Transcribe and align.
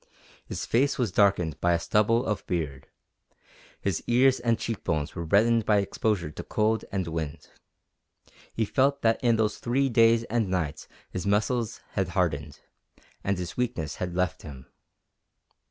His 0.47 0.65
face 0.65 0.97
was 0.97 1.11
darkened 1.11 1.61
by 1.61 1.73
a 1.73 1.79
stubble 1.79 2.25
of 2.25 2.43
beard, 2.47 2.87
his 3.79 4.03
ears 4.07 4.39
and 4.39 4.57
cheek 4.57 4.83
bones 4.83 5.13
were 5.13 5.25
reddened 5.25 5.63
by 5.63 5.77
exposure 5.77 6.31
to 6.31 6.43
cold 6.43 6.83
and 6.91 7.07
wind; 7.07 7.49
he 8.51 8.65
felt 8.65 9.03
that 9.03 9.23
in 9.23 9.35
those 9.35 9.59
three 9.59 9.89
days 9.89 10.23
and 10.23 10.49
nights 10.49 10.87
his 11.11 11.27
muscles 11.27 11.81
had 11.91 12.07
hardened, 12.17 12.61
and 13.23 13.37
his 13.37 13.55
weakness 13.55 13.97
had 13.97 14.15
left 14.15 14.41
him. 14.41 14.65